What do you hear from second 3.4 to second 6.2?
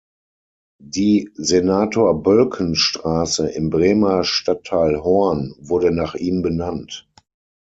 im Bremer Stadtteil Horn wurde nach